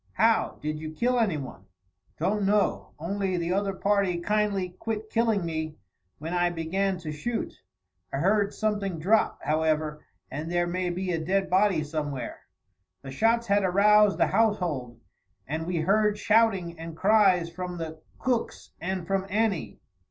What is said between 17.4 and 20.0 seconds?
from the Cooks and from Annie.